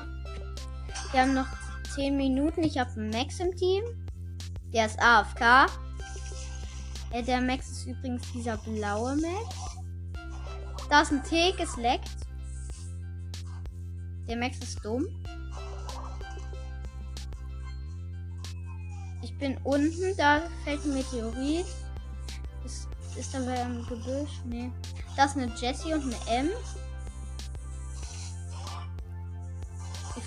Wir 1.11 1.21
haben 1.21 1.33
noch 1.33 1.47
10 1.95 2.15
Minuten. 2.15 2.63
Ich 2.63 2.77
habe 2.77 2.99
Max 2.99 3.39
im 3.39 3.55
Team. 3.55 3.83
Der 4.73 4.85
ist 4.85 4.99
AFK. 5.01 5.67
Der 7.25 7.41
Max 7.41 7.69
ist 7.69 7.87
übrigens 7.87 8.31
dieser 8.31 8.57
blaue 8.57 9.15
Max. 9.15 9.55
Da 10.89 11.01
ist 11.01 11.11
ein 11.11 11.23
Tick, 11.23 11.59
es 11.59 11.75
leckt. 11.77 12.09
Der 14.27 14.37
Max 14.37 14.57
ist 14.59 14.83
dumm. 14.83 15.05
Ich 19.21 19.37
bin 19.37 19.57
unten, 19.63 20.15
da 20.17 20.41
fällt 20.63 20.83
ein 20.85 20.93
Meteorit. 20.93 21.65
Ist, 22.65 22.87
ist 23.17 23.33
da 23.33 23.39
bei 23.39 23.61
einem 23.61 23.85
Gebüsch? 23.87 24.41
Nee. 24.45 24.71
Da 25.15 25.25
ist 25.25 25.37
eine 25.37 25.51
Jessie 25.55 25.93
und 25.93 26.03
eine 26.03 26.39
M. 26.39 26.49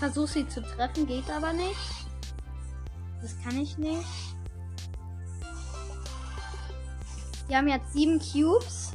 versuche 0.01 0.29
sie 0.29 0.49
zu 0.49 0.63
treffen, 0.63 1.07
geht 1.07 1.31
aber 1.31 1.53
nicht. 1.53 1.77
Das 3.21 3.39
kann 3.43 3.61
ich 3.61 3.77
nicht. 3.77 4.07
Wir 7.47 7.59
haben 7.59 7.69
jetzt 7.69 7.93
sieben 7.93 8.19
Cubes. 8.19 8.93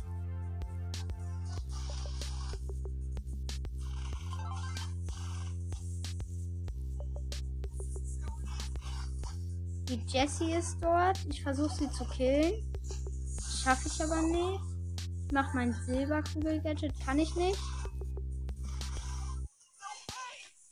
Die 9.87 10.01
Jessie 10.07 10.53
ist 10.53 10.77
dort. 10.81 11.19
Ich 11.29 11.43
versuche 11.43 11.75
sie 11.75 11.91
zu 11.91 12.03
killen. 12.05 12.53
Schaffe 13.63 13.89
ich 13.89 14.03
aber 14.03 14.21
nicht. 14.23 14.61
Ich 15.27 15.31
mache 15.31 15.55
mein 15.55 15.71
Silberkugel-Gadget. 15.85 16.93
Kann 17.05 17.19
ich 17.19 17.35
nicht. 17.35 17.59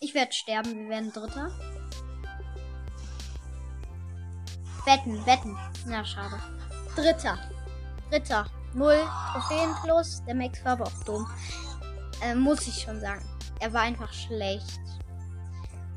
Ich 0.04 0.14
werde 0.14 0.34
sterben. 0.34 0.76
Wir 0.76 0.90
werden 0.90 1.14
Dritter. 1.14 1.50
Wetten, 4.86 5.26
wetten. 5.26 5.58
Na, 5.86 6.04
schade. 6.04 6.42
Dritter. 6.94 7.38
Dritter. 8.10 8.46
Null 8.74 9.02
Trophäen 9.32 9.74
plus. 9.82 10.22
Der 10.26 10.36
Max 10.36 10.64
war 10.66 10.74
aber 10.74 10.88
auch 10.88 11.04
dumm. 11.06 11.26
Äh, 12.22 12.36
muss 12.36 12.68
ich 12.68 12.82
schon 12.82 13.00
sagen. 13.00 13.24
Er 13.62 13.72
war 13.72 13.84
einfach 13.84 14.12
schlecht. 14.12 14.82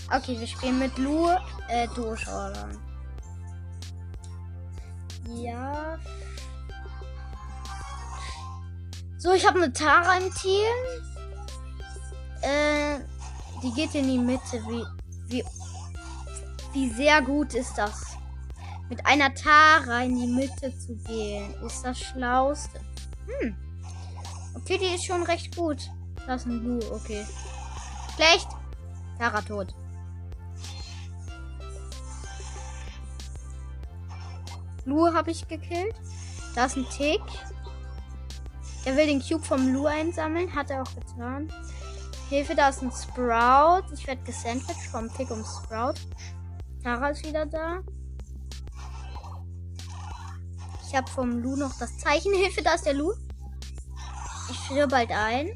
Okay, 0.08 0.38
wir 0.38 0.46
spielen 0.46 0.78
mit 0.78 0.96
Lu. 0.98 1.28
Äh, 1.68 1.88
Durchordern. 1.88 2.80
Ja. 5.34 5.98
So, 9.18 9.32
ich 9.32 9.44
habe 9.44 9.60
eine 9.60 9.72
Tara 9.72 10.18
im 10.18 10.32
Team. 10.32 10.76
Äh, 12.42 13.00
die 13.62 13.72
geht 13.72 13.94
in 13.94 14.08
die 14.08 14.18
Mitte. 14.18 14.62
Wie, 14.66 14.84
wie, 15.28 15.44
wie 16.72 16.90
sehr 16.90 17.22
gut 17.22 17.54
ist 17.54 17.76
das? 17.76 18.16
Mit 18.88 19.04
einer 19.04 19.34
Tara 19.34 20.02
in 20.02 20.16
die 20.16 20.26
Mitte 20.26 20.76
zu 20.78 20.94
gehen, 20.96 21.54
ist 21.64 21.84
das 21.84 21.98
Schlauste. 21.98 22.80
Hm. 23.40 23.56
Okay, 24.54 24.78
die 24.78 24.94
ist 24.94 25.04
schon 25.04 25.22
recht 25.22 25.56
gut. 25.56 25.90
Das 26.26 26.42
ist 26.42 26.46
ein 26.46 26.60
Blue, 26.60 26.80
okay. 26.92 27.24
Schlecht. 28.14 28.48
Tara 29.18 29.42
tot. 29.42 29.74
Lu 34.84 35.12
habe 35.12 35.32
ich 35.32 35.46
gekillt. 35.48 35.96
Da 36.54 36.66
ist 36.66 36.76
ein 36.76 36.86
Tick. 36.90 37.20
Er 38.84 38.96
will 38.96 39.06
den 39.06 39.20
Cube 39.20 39.44
vom 39.44 39.72
Lu 39.72 39.86
einsammeln. 39.86 40.54
Hat 40.54 40.70
er 40.70 40.82
auch 40.82 40.94
getan. 40.94 41.52
Hilfe, 42.28 42.56
da 42.56 42.70
ist 42.70 42.82
ein 42.82 42.90
Sprout. 42.90 43.92
Ich 43.94 44.04
werde 44.06 44.22
gesandwiched 44.24 44.90
vom 44.90 45.12
Tick 45.14 45.30
um 45.30 45.44
Sprout. 45.44 45.94
Tara 46.82 47.10
ist 47.10 47.24
wieder 47.24 47.46
da. 47.46 47.82
Ich 50.88 50.96
habe 50.96 51.08
vom 51.08 51.38
Lu 51.40 51.54
noch 51.54 51.78
das 51.78 51.96
Zeichen. 51.98 52.34
Hilfe, 52.42 52.62
da 52.62 52.74
ist 52.74 52.84
der 52.84 52.94
Lu. 52.94 53.12
Ich 54.50 54.58
friere 54.58 54.88
bald 54.88 55.10
ein. 55.12 55.50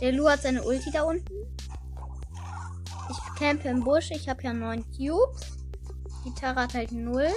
Der 0.00 0.12
Lu 0.12 0.28
hat 0.28 0.42
seine 0.42 0.62
Ulti 0.62 0.90
da 0.90 1.02
unten. 1.02 1.32
Ich 3.10 3.38
campe 3.38 3.68
im 3.68 3.84
Busch. 3.84 4.10
Ich 4.12 4.30
habe 4.30 4.42
ja 4.42 4.54
neun 4.54 4.82
Cubes. 4.96 5.58
Die 6.24 6.32
Tara 6.34 6.62
hat 6.62 6.74
halt 6.74 6.92
null. 6.92 7.28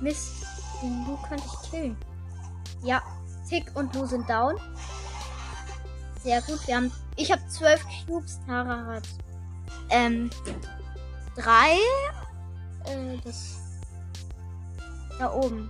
Mist, 0.00 0.46
den 0.80 1.06
Lu 1.06 1.16
könnte 1.28 1.44
ich 1.44 1.70
killen. 1.70 1.96
Ja, 2.82 3.02
Tick 3.50 3.66
und 3.74 3.94
Lu 3.94 4.06
sind 4.06 4.30
down. 4.30 4.56
Sehr 6.22 6.40
gut. 6.42 6.66
Wir 6.66 6.76
haben. 6.76 6.92
Ich 7.16 7.30
habe 7.30 7.46
zwölf 7.48 7.84
Cubes. 8.06 8.38
Tara 8.46 8.86
hat 8.86 9.08
ähm 9.90 10.30
drei. 11.36 11.74
Äh, 12.86 13.18
das 13.24 13.58
da 15.18 15.32
oben. 15.32 15.68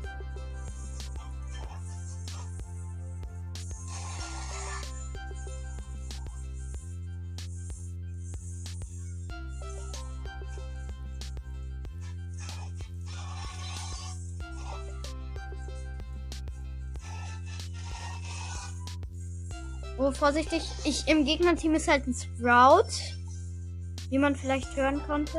Oh, 20.01 20.13
vorsichtig. 20.13 20.63
Ich 20.85 21.07
im 21.09 21.27
Gegnerteam 21.27 21.75
ist 21.75 21.87
halt 21.87 22.07
ein 22.07 22.15
Sprout. 22.15 22.89
Wie 24.09 24.17
man 24.17 24.35
vielleicht 24.35 24.75
hören 24.75 25.03
konnte. 25.07 25.39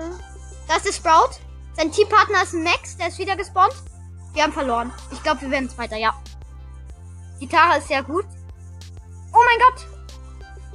Da 0.67 0.75
ist 0.75 0.95
Sprout. 0.95 1.39
Sein 1.73 1.91
Teampartner 1.91 2.43
ist 2.43 2.53
ein 2.53 2.63
Max, 2.63 2.95
der 2.95 3.07
ist 3.07 3.17
wieder 3.17 3.35
gespawnt. 3.35 3.73
Wir 4.33 4.43
haben 4.43 4.53
verloren. 4.53 4.91
Ich 5.11 5.23
glaube, 5.23 5.41
wir 5.41 5.49
werden 5.49 5.67
Zweiter, 5.67 5.97
ja. 5.97 6.13
Tara 7.49 7.77
ist 7.77 7.87
sehr 7.87 8.03
gut. 8.03 8.25
Oh 9.33 9.39
mein 9.47 9.59
Gott! 9.59 9.87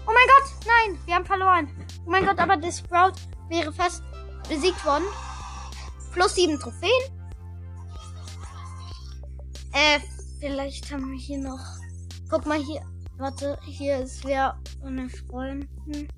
Oh 0.04 0.12
mein 0.12 0.26
Gott! 0.34 0.66
Nein, 0.66 0.98
wir 1.06 1.14
haben 1.14 1.24
verloren. 1.24 1.68
Oh 2.04 2.10
mein 2.10 2.26
Gott, 2.26 2.40
aber 2.40 2.56
der 2.56 2.72
Sprout 2.72 3.12
wäre 3.48 3.72
fast 3.72 4.02
besiegt 4.48 4.84
worden. 4.84 5.04
Plus 6.12 6.34
sieben 6.34 6.58
Trophäen. 6.58 6.90
Äh, 9.72 10.00
vielleicht 10.40 10.90
haben 10.90 11.08
wir 11.12 11.18
hier 11.18 11.38
noch. 11.38 11.64
Guck 12.28 12.46
mal 12.46 12.58
hier. 12.58 12.82
Warte, 13.18 13.58
hier 13.64 13.98
ist 13.98 14.24
wer 14.24 14.58
von 14.80 14.96
den 14.96 15.08
Freunden. 15.08 16.08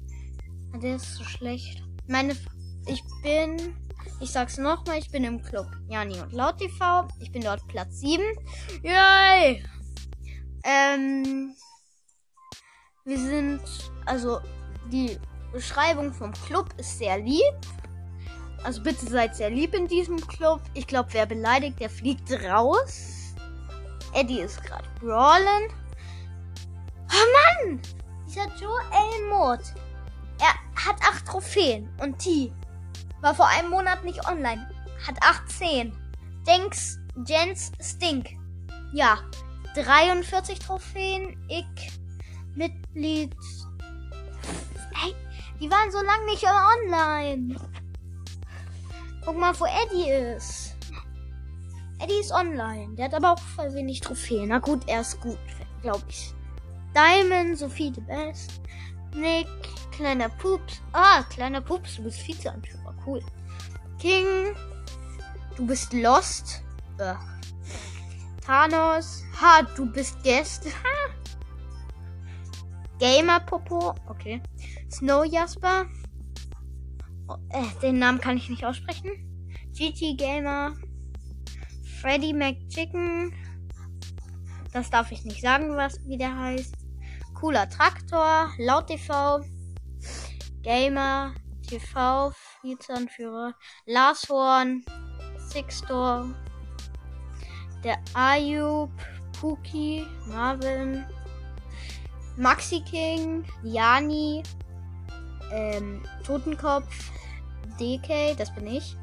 Ah, 0.72 0.78
Der 0.78 0.96
ist 0.96 1.14
so 1.14 1.22
schlecht. 1.22 1.82
Meine, 2.08 2.34
ich 2.86 3.02
bin, 3.22 3.76
ich 4.20 4.30
sag's 4.30 4.58
nochmal, 4.58 4.98
ich 4.98 5.10
bin 5.10 5.22
im 5.22 5.40
Club 5.40 5.68
Jani 5.88 6.18
und 6.20 6.32
Laut 6.32 6.58
TV. 6.58 7.06
Ich 7.20 7.30
bin 7.30 7.42
dort 7.42 7.66
Platz 7.68 8.00
7. 8.00 8.22
Yay! 8.82 9.64
Ähm, 10.64 11.54
wir 13.04 13.18
sind, 13.18 13.62
also, 14.06 14.40
die 14.90 15.18
Beschreibung 15.52 16.12
vom 16.12 16.32
Club 16.32 16.74
ist 16.78 16.98
sehr 16.98 17.18
lieb. 17.18 17.54
Also 18.64 18.82
bitte 18.82 19.06
seid 19.06 19.36
sehr 19.36 19.50
lieb 19.50 19.72
in 19.72 19.86
diesem 19.86 20.16
Club. 20.16 20.60
Ich 20.74 20.88
glaube, 20.88 21.10
wer 21.12 21.26
beleidigt, 21.26 21.78
der 21.78 21.90
fliegt 21.90 22.30
raus. 22.44 23.34
Eddie 24.14 24.40
ist 24.40 24.62
gerade 24.64 24.88
brawlen. 25.00 25.70
Mann! 27.64 27.80
Dieser 28.26 28.46
Joel 28.56 29.28
Mod. 29.30 29.60
Er 30.40 30.54
hat 30.74 31.00
acht 31.02 31.26
Trophäen. 31.26 31.88
Und 32.00 32.18
T 32.18 32.52
war 33.20 33.34
vor 33.34 33.48
einem 33.48 33.70
Monat 33.70 34.04
nicht 34.04 34.26
online. 34.28 34.68
Hat 35.06 35.16
18. 35.22 35.92
Denks 36.46 36.98
Jens 37.26 37.72
Stink. 37.80 38.30
Ja. 38.92 39.18
43 39.74 40.58
Trophäen. 40.58 41.36
Ich. 41.48 41.92
Mitglied. 42.54 43.34
Hey, 44.94 45.14
die 45.60 45.70
waren 45.70 45.90
so 45.90 45.98
lange 45.98 46.26
nicht 46.26 46.44
online. 46.44 47.56
Guck 49.24 49.38
mal, 49.38 49.58
wo 49.58 49.66
Eddie 49.66 50.10
ist. 50.10 50.74
Eddie 52.00 52.20
ist 52.20 52.32
online. 52.32 52.94
Der 52.94 53.06
hat 53.06 53.14
aber 53.14 53.32
auch 53.32 53.38
voll 53.38 53.72
wenig 53.74 54.00
Trophäen. 54.00 54.48
Na 54.48 54.58
gut, 54.58 54.82
er 54.86 55.00
ist 55.02 55.20
gut, 55.20 55.38
glaube 55.82 56.04
ich. 56.08 56.34
Diamond, 56.98 57.56
Sophie 57.56 57.92
the 57.94 58.00
Best. 58.00 58.60
Nick, 59.14 59.46
kleiner 59.92 60.28
Pups. 60.28 60.82
Ah, 60.92 61.22
kleiner 61.30 61.60
Pups, 61.60 61.94
du 61.94 62.02
bist 62.02 62.26
Vizeanführer. 62.26 62.92
Cool. 63.06 63.22
King, 64.00 64.56
du 65.56 65.64
bist 65.64 65.92
Lost. 65.92 66.64
Äh. 66.98 67.14
Thanos, 68.44 69.22
ha, 69.40 69.62
du 69.76 69.86
bist 69.86 70.20
Guest. 70.24 70.66
Gamer 72.98 73.38
Popo, 73.46 73.94
okay. 74.08 74.42
Snow 74.90 75.24
Jasper. 75.24 75.86
Oh, 77.28 77.36
äh, 77.50 77.80
den 77.80 78.00
Namen 78.00 78.20
kann 78.20 78.38
ich 78.38 78.50
nicht 78.50 78.64
aussprechen. 78.64 79.12
GT 79.72 80.18
Gamer. 80.18 80.74
Freddy 82.00 82.32
McChicken. 82.32 83.32
Das 84.72 84.90
darf 84.90 85.12
ich 85.12 85.24
nicht 85.24 85.42
sagen, 85.42 85.76
was 85.76 86.04
wie 86.04 86.18
der 86.18 86.36
heißt. 86.36 86.77
Cooler 87.40 87.68
Traktor, 87.68 88.50
Laut 88.58 88.88
TV. 88.88 89.44
Gamer, 90.64 91.34
TV, 91.62 92.32
Vizeanführer, 92.64 93.54
Lashorn, 93.86 94.84
Sixtor, 95.48 96.26
der 97.84 97.98
Ayub, 98.14 98.90
Puki, 99.38 100.04
Marvin, 100.26 101.06
Maxi 102.36 102.80
King, 102.80 103.44
Jani, 103.62 104.42
ähm, 105.52 106.02
Totenkopf, 106.26 107.12
DK, 107.78 108.34
das 108.36 108.52
bin 108.52 108.66
ich, 108.66 108.96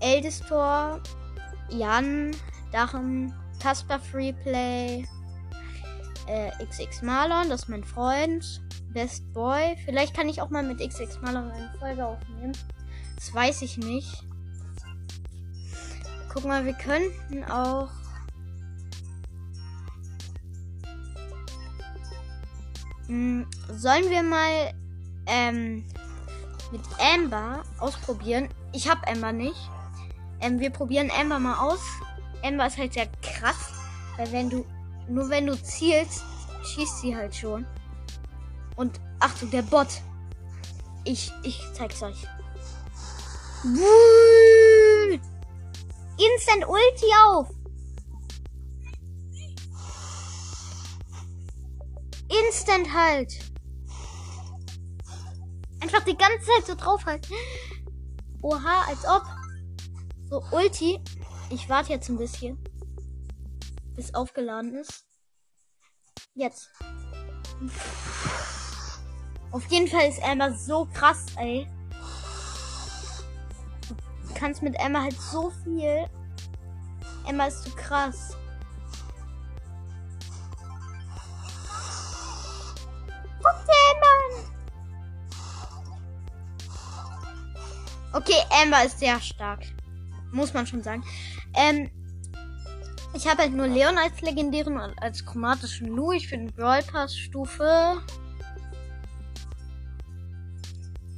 Eldestor, 0.00 1.02
Jan, 1.68 2.34
Dachen, 2.72 3.34
Kasper 3.62 4.00
Freeplay, 4.00 5.06
äh, 6.30 6.50
XX 6.64 7.02
Marlon, 7.02 7.48
das 7.48 7.62
ist 7.62 7.68
mein 7.68 7.82
Freund, 7.82 8.62
Best 8.92 9.32
Boy. 9.32 9.76
Vielleicht 9.84 10.14
kann 10.14 10.28
ich 10.28 10.40
auch 10.40 10.50
mal 10.50 10.62
mit 10.62 10.78
XX 10.78 11.20
Marlon 11.20 11.50
eine 11.50 11.72
Folge 11.78 12.06
aufnehmen. 12.06 12.52
Das 13.16 13.34
weiß 13.34 13.62
ich 13.62 13.78
nicht. 13.78 14.22
Guck 16.32 16.44
mal, 16.44 16.64
wir 16.64 16.74
könnten 16.74 17.44
auch. 17.44 17.90
Hm, 23.08 23.46
sollen 23.68 24.08
wir 24.08 24.22
mal 24.22 24.72
ähm, 25.26 25.84
mit 26.70 26.82
Amber 27.14 27.64
ausprobieren? 27.80 28.48
Ich 28.72 28.88
hab 28.88 29.10
Amber 29.10 29.32
nicht. 29.32 29.68
Ähm, 30.40 30.60
wir 30.60 30.70
probieren 30.70 31.10
Amber 31.10 31.40
mal 31.40 31.58
aus. 31.58 31.80
Amber 32.44 32.68
ist 32.68 32.78
halt 32.78 32.94
sehr 32.94 33.08
krass, 33.20 33.72
weil 34.16 34.30
wenn 34.30 34.48
du 34.48 34.64
nur 35.10 35.28
wenn 35.28 35.46
du 35.46 35.60
zielst, 35.60 36.22
schießt 36.62 37.00
sie 37.00 37.16
halt 37.16 37.34
schon. 37.34 37.66
Und 38.76 39.00
Achtung, 39.18 39.50
der 39.50 39.62
Bot. 39.62 39.88
Ich 41.04 41.32
ich 41.42 41.60
zeig's 41.74 42.02
euch. 42.02 42.26
Instant 46.16 46.68
Ulti 46.68 47.06
auf. 47.26 47.48
Instant 52.46 52.94
halt. 52.94 53.38
Einfach 55.80 56.04
die 56.04 56.16
ganze 56.16 56.46
Zeit 56.46 56.66
so 56.66 56.74
drauf 56.74 57.04
halt. 57.04 57.28
Oha, 58.42 58.84
als 58.86 59.04
ob. 59.04 59.24
So, 60.28 60.42
Ulti. 60.52 61.00
Ich 61.50 61.68
warte 61.68 61.92
jetzt 61.92 62.08
ein 62.08 62.16
bisschen. 62.16 62.62
Bis 64.00 64.14
aufgeladen 64.14 64.74
ist. 64.76 65.04
Jetzt. 66.34 66.70
Auf 69.52 69.66
jeden 69.66 69.88
Fall 69.88 70.08
ist 70.08 70.22
Emma 70.22 70.52
so 70.52 70.86
krass, 70.94 71.26
ey 71.36 71.68
kannst 74.40 74.62
mit 74.62 74.74
Emma 74.80 75.02
halt 75.02 75.20
so 75.20 75.50
viel. 75.62 76.06
Emma 77.28 77.46
ist 77.46 77.62
so 77.62 77.70
krass. 77.76 78.36
Emma. 83.42 84.16
Okay, 88.12 88.42
Emma 88.62 88.80
ist 88.82 88.98
sehr 88.98 89.20
stark. 89.20 89.60
Muss 90.32 90.54
man 90.54 90.66
schon 90.66 90.82
sagen. 90.82 91.04
Ähm, 91.54 91.90
ich 93.14 93.26
habe 93.26 93.42
halt 93.42 93.52
nur 93.52 93.66
Leon 93.66 93.98
als 93.98 94.20
legendären 94.20 94.78
und 94.78 95.02
als 95.02 95.24
chromatischen 95.24 95.88
Lu. 95.88 96.12
Ich 96.12 96.30
bin 96.30 96.52
Brawl 96.52 96.82
Pass 96.82 97.16
Stufe 97.16 98.00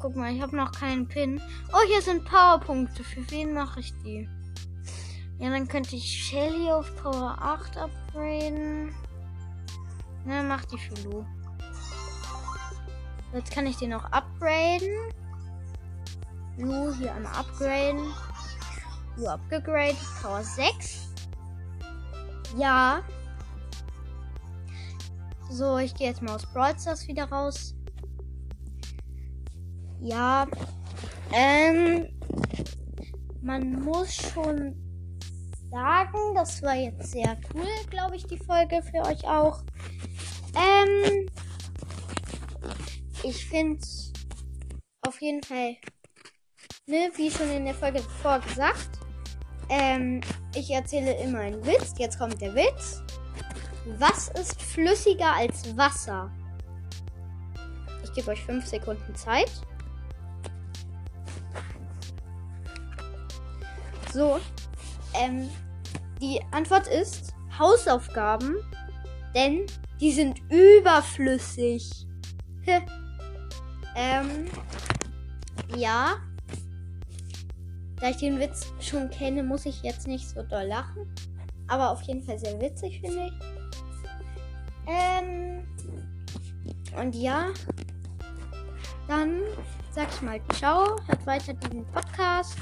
Guck 0.02 0.16
mal, 0.16 0.34
ich 0.34 0.42
habe 0.42 0.56
noch 0.56 0.72
keinen 0.72 1.06
Pin. 1.06 1.40
Oh, 1.72 1.86
hier 1.86 2.02
sind 2.02 2.24
Powerpunkte. 2.24 3.04
Für 3.04 3.30
wen 3.30 3.54
mache 3.54 3.78
ich 3.78 3.94
die? 4.02 4.28
Ja, 5.38 5.48
dann 5.50 5.68
könnte 5.68 5.94
ich 5.94 6.24
Shelly 6.24 6.72
auf 6.72 6.92
Power 6.96 7.36
8 7.40 7.76
upgraden. 7.76 8.92
Na, 10.24 10.42
mach 10.42 10.64
die 10.64 10.78
für 10.78 10.94
Lu. 11.04 11.24
Jetzt 13.32 13.52
kann 13.52 13.64
ich 13.68 13.76
den 13.76 13.90
noch 13.90 14.04
upgraden. 14.10 15.12
Lu 16.58 16.92
hier 16.94 17.14
einmal 17.14 17.34
upgraden. 17.36 18.12
Lu 19.16 19.28
upgegradet. 19.28 19.96
Power 20.20 20.42
6. 20.42 21.01
Ja. 22.56 23.02
So, 25.50 25.78
ich 25.78 25.94
gehe 25.94 26.08
jetzt 26.08 26.22
mal 26.22 26.34
aus 26.34 26.46
Brawl 26.46 26.78
Stars 26.78 27.06
wieder 27.06 27.24
raus. 27.24 27.74
Ja, 30.00 30.46
ähm, 31.32 32.08
man 33.42 33.82
muss 33.82 34.14
schon 34.14 34.74
sagen, 35.70 36.34
das 36.34 36.62
war 36.62 36.74
jetzt 36.74 37.12
sehr 37.12 37.36
cool, 37.54 37.68
glaube 37.90 38.16
ich, 38.16 38.26
die 38.26 38.38
Folge 38.38 38.82
für 38.82 39.06
euch 39.06 39.24
auch. 39.24 39.62
Ähm, 40.54 41.28
ich 43.22 43.46
finde 43.46 43.84
auf 45.02 45.20
jeden 45.20 45.42
Fall, 45.42 45.76
ne, 46.86 47.10
wie 47.16 47.30
schon 47.30 47.50
in 47.50 47.64
der 47.64 47.74
Folge 47.74 48.00
zuvor 48.00 48.40
gesagt, 48.40 49.01
ähm, 49.72 50.20
ich 50.54 50.70
erzähle 50.70 51.14
immer 51.22 51.38
einen 51.40 51.64
Witz. 51.64 51.94
Jetzt 51.96 52.18
kommt 52.18 52.40
der 52.42 52.54
Witz. 52.54 53.02
Was 53.98 54.28
ist 54.28 54.60
flüssiger 54.60 55.34
als 55.34 55.76
Wasser? 55.76 56.30
Ich 58.04 58.12
gebe 58.12 58.30
euch 58.30 58.42
fünf 58.42 58.66
Sekunden 58.66 59.14
Zeit. 59.14 59.50
So, 64.12 64.38
ähm, 65.14 65.48
die 66.20 66.38
Antwort 66.50 66.86
ist 66.86 67.32
Hausaufgaben, 67.58 68.56
denn 69.34 69.64
die 70.00 70.12
sind 70.12 70.38
überflüssig. 70.50 71.90
ähm, 73.96 74.50
ja. 75.74 76.16
Da 78.02 78.10
ich 78.10 78.16
den 78.16 78.40
Witz 78.40 78.72
schon 78.80 79.08
kenne, 79.10 79.44
muss 79.44 79.64
ich 79.64 79.80
jetzt 79.84 80.08
nicht 80.08 80.28
so 80.28 80.42
doll 80.42 80.64
lachen. 80.64 81.06
Aber 81.68 81.92
auf 81.92 82.02
jeden 82.02 82.20
Fall 82.20 82.36
sehr 82.36 82.60
witzig, 82.60 83.00
finde 83.00 83.26
ich. 83.26 83.32
Ähm, 84.88 85.64
und 87.00 87.14
ja, 87.14 87.50
dann 89.06 89.42
sag 89.92 90.08
ich 90.12 90.20
mal 90.20 90.40
ciao, 90.54 90.96
hört 91.06 91.26
weiter 91.26 91.54
diesen 91.54 91.86
Podcast. 91.86 92.58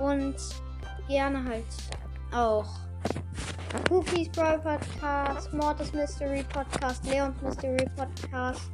Und 0.00 0.34
gerne 1.06 1.44
halt 1.44 1.64
auch 2.34 2.66
Cookies 3.90 4.28
Brawl 4.30 4.58
Podcast, 4.58 5.54
Mortis 5.54 5.92
Mystery 5.92 6.44
Podcast, 6.52 7.04
Leons 7.06 7.40
Mystery 7.42 7.88
Podcast 7.96 8.72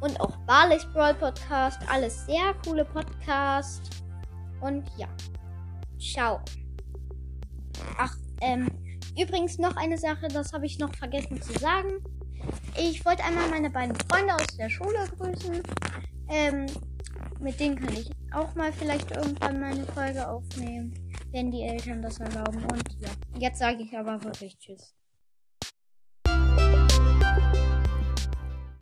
und 0.00 0.20
auch 0.20 0.36
Barley's 0.48 0.84
Brawl 0.92 1.14
Podcast. 1.14 1.78
Alles 1.88 2.26
sehr 2.26 2.54
coole 2.64 2.84
Podcasts. 2.84 4.01
Und 4.62 4.84
ja. 4.96 5.08
Ciao. 5.98 6.40
Ach, 7.98 8.16
ähm, 8.40 8.68
übrigens 9.18 9.58
noch 9.58 9.76
eine 9.76 9.98
Sache, 9.98 10.28
das 10.28 10.52
habe 10.52 10.66
ich 10.66 10.78
noch 10.78 10.94
vergessen 10.94 11.40
zu 11.42 11.52
sagen. 11.58 12.02
Ich 12.76 13.04
wollte 13.04 13.22
einmal 13.24 13.48
meine 13.50 13.70
beiden 13.70 13.94
Freunde 14.08 14.34
aus 14.34 14.46
der 14.56 14.70
Schule 14.70 15.06
grüßen. 15.18 15.62
Ähm, 16.28 16.66
mit 17.40 17.60
denen 17.60 17.76
kann 17.76 17.92
ich 17.92 18.10
auch 18.32 18.54
mal 18.54 18.72
vielleicht 18.72 19.10
irgendwann 19.10 19.60
meine 19.60 19.84
Folge 19.86 20.26
aufnehmen, 20.26 20.94
wenn 21.32 21.50
die 21.50 21.62
Eltern 21.62 22.00
das 22.00 22.18
erlauben. 22.18 22.62
Und 22.64 22.84
ja, 23.00 23.10
jetzt 23.38 23.58
sage 23.58 23.82
ich 23.82 23.96
aber 23.96 24.22
wirklich 24.24 24.56
Tschüss. 24.58 24.94